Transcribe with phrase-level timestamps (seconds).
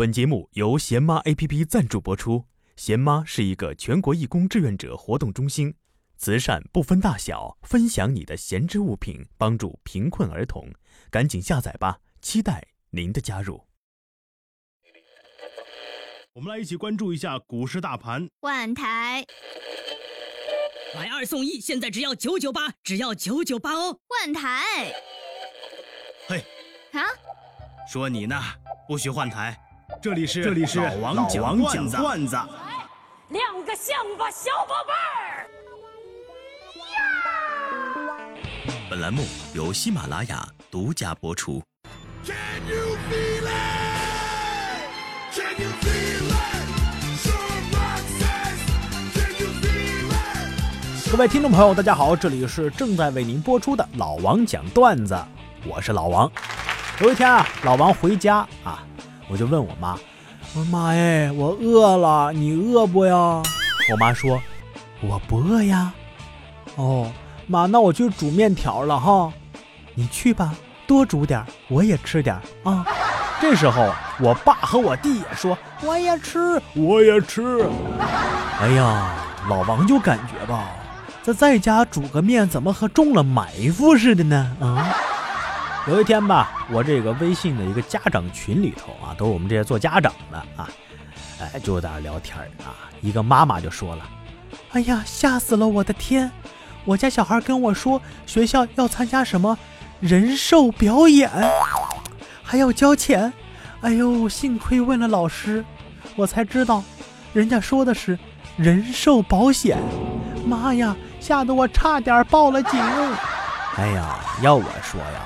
[0.00, 2.46] 本节目由贤妈 APP 赞助播出。
[2.74, 5.74] 贤妈是一个全国义工志愿者活动中心，
[6.16, 10.72] 慈善不分大小，分享你的闲置物品，帮助贫困儿童。
[11.10, 13.66] 赶紧下载吧，期待您的加入。
[16.32, 18.26] 我们来一起关注一下股市大盘。
[18.40, 19.26] 万台，
[20.94, 24.00] 买二送一，现在只要九九八，只要九九八哦。
[24.08, 24.94] 万台，
[26.26, 26.42] 嘿，
[26.92, 27.04] 啊，
[27.86, 28.40] 说你呢，
[28.88, 29.54] 不许换台。
[30.02, 32.34] 这里是这里是老王讲老王讲段子。
[33.28, 35.46] 亮个相吧，小宝贝儿。
[38.88, 41.62] 本栏目由喜马拉雅独家播出。
[51.12, 55.14] 各位听众朋友，大家好，这里是正在为您播出的老王讲段子，
[55.66, 56.32] 我是老王。
[57.02, 58.82] 有一天啊，老王回家啊，
[59.30, 59.92] 我就问我妈，
[60.54, 63.14] 我说妈哎，我饿了，你饿不呀？
[63.92, 64.42] 我妈说，
[65.00, 65.92] 我不饿呀。
[66.74, 67.10] 哦，
[67.46, 69.32] 妈，那我去煮面条了哈，
[69.94, 70.52] 你去吧，
[70.84, 72.84] 多煮点，我也吃点啊。
[73.40, 77.64] 这时候，我爸和我弟也说，我也吃，我也吃。
[78.60, 79.14] 哎呀，
[79.48, 80.70] 老王就感觉吧，
[81.22, 84.56] 这在家煮个面怎么和中了埋伏似的呢？
[84.60, 84.92] 啊！
[85.86, 90.68] 有一天吧，我这个微信的一个家长群里头啊，都是我们这些做家长的啊，
[91.40, 92.76] 哎，就在那聊天啊。
[93.00, 94.04] 一个妈妈就说了
[94.72, 95.66] ：“哎呀，吓死了！
[95.66, 96.30] 我的天，
[96.84, 99.58] 我家小孩跟我说学校要参加什么
[100.00, 101.30] 人兽表演，
[102.42, 103.32] 还要交钱。
[103.80, 105.64] 哎呦，幸亏问了老师，
[106.14, 106.84] 我才知道，
[107.32, 108.18] 人家说的是
[108.58, 109.78] 人寿保险。
[110.44, 112.78] 妈呀，吓得我差点报了警。
[113.76, 115.24] 哎呀，要我说呀。”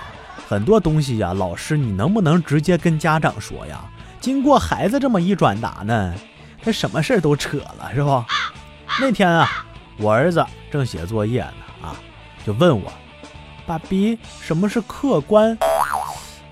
[0.55, 3.81] 很多东西呀，老师你能不能直接跟家长说呀？
[4.21, 6.15] 经过孩子这么一转达呢，
[6.63, 8.25] 他什么事儿都扯了，是不？
[9.01, 11.97] 那天啊，我儿子正写作业呢，啊，
[12.47, 12.93] 就问我，
[13.67, 15.59] 爸比，什么是客观？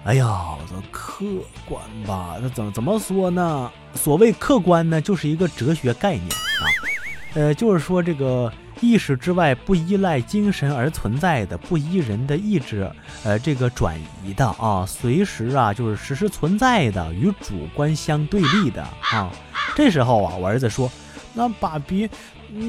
[0.02, 0.26] 哎呀，
[0.68, 1.24] 这客
[1.64, 3.70] 观吧，那怎么怎么说呢？
[3.94, 6.66] 所谓客观呢，就是一个哲学概念啊，
[7.34, 8.52] 呃，就是说这个。
[8.80, 12.90] 意识之外不依赖精神而存在的，不依人的意志，
[13.22, 19.30] 呃，这个转移的啊，随时啊就是实时存在的，与主观相对立的啊。
[19.76, 20.90] 这时候啊，我儿子说
[21.32, 22.10] ：“那爸比，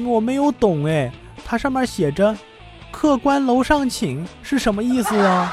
[0.06, 1.10] 我没有懂哎，
[1.44, 2.36] 它上面写着
[2.92, 5.52] ‘客官楼上请’是什么意思啊？”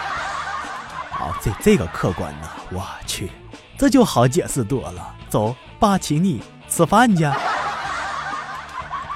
[1.09, 3.31] 啊，这这个客官呢，我去，
[3.79, 5.16] 这就好解释多了。
[5.27, 6.39] 走，爸请你
[6.69, 7.25] 吃饭去。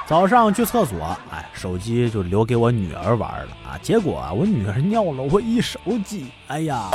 [0.07, 3.73] 早上去厕所，哎，手机就留给我女儿玩了啊。
[3.81, 6.91] 结果啊，我女儿尿了我一手机，哎呀，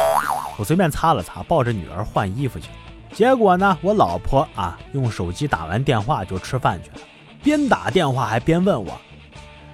[0.56, 2.68] 我随便擦了擦，抱着女儿换衣服去。
[3.12, 6.98] 结果呢，我老婆啊，用手机打完电话就吃饭去了，
[7.42, 8.92] 边打电话还边问我：“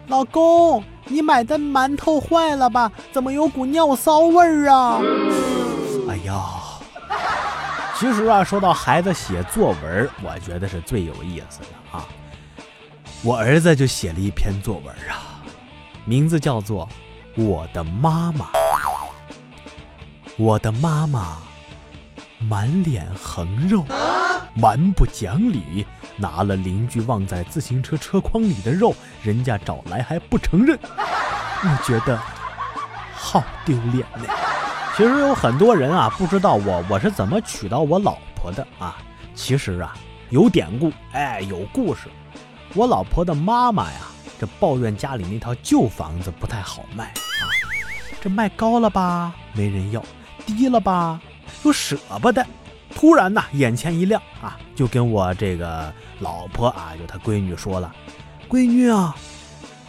[0.09, 2.91] 老公，你买的馒头坏了吧？
[3.13, 4.99] 怎么有股尿骚味儿啊？”
[6.09, 6.43] 哎呀，
[7.99, 11.67] 其实啊，说到孩子写作文，我觉得是最有意思的
[11.99, 12.03] 啊。
[13.27, 15.43] 我儿子就写了一篇作文啊，
[16.05, 16.89] 名字叫做
[17.45, 18.45] 《我的妈妈》。
[20.37, 21.39] 我的妈妈
[22.39, 23.85] 满脸横肉，
[24.55, 25.85] 蛮不讲理，
[26.15, 28.95] 拿了邻居忘在自行车车筐里的肉，
[29.25, 32.17] 人家找来还不承认，我觉得
[33.13, 34.33] 好丢脸呢。
[34.97, 38.99] 其实有很多人啊，不知道我我是怎么娶到我老婆的啊。
[39.35, 39.97] 其实啊，
[40.31, 42.03] 有典故，哎，有故事。
[42.75, 44.01] 我老婆的妈妈呀，
[44.39, 47.45] 这抱怨家里那套旧房子不太好卖啊，
[48.21, 50.03] 这卖高了吧没人要，
[50.45, 51.21] 低了吧
[51.63, 52.45] 又舍不得。
[52.95, 57.95] 突然呐，眼前一亮啊，就跟我这个老婆啊，就她闺女说了
[58.49, 59.15] ：“闺女啊，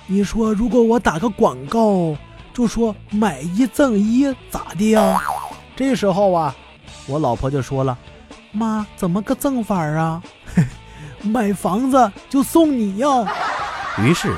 [0.08, 2.16] 你说如果我打个广告，
[2.54, 5.22] 就说买一赠一，咋的呀？”
[5.76, 6.56] 这时候啊，
[7.06, 7.98] 我老婆就说了
[8.52, 10.22] ：“妈，怎么个赠法啊？”
[11.22, 13.28] 买房子就送你哟！
[14.00, 14.34] 于是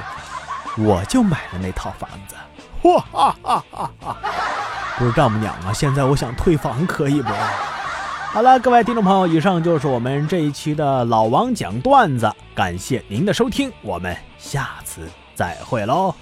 [0.78, 2.36] 我就买了那套房子。
[2.82, 4.18] 嚯哈哈哈哈！
[4.98, 7.30] 不是丈母娘啊，现在我想退房，可以不？
[8.32, 15.02] 好了，各位听众朋友，以上就是我们这一期的老王讲段子，感谢您的收听，我们下次
[15.36, 16.14] 再会喽。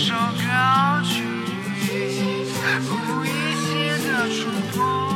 [0.00, 1.22] 一首歌曲，
[2.88, 3.28] 不顾一
[3.66, 4.40] 切的冲
[4.72, 5.09] 动。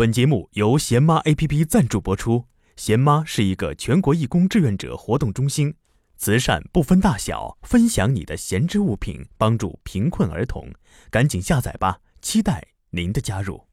[0.00, 2.46] 本节目由贤妈 APP 赞助播出。
[2.74, 5.74] 贤妈是一个全国义工志愿者活动中心，
[6.16, 10.66] 慈善不分大小，分享你的闲置物品，帮助贫困儿童。
[11.10, 13.66] 赶紧下载吧，期待您的加入。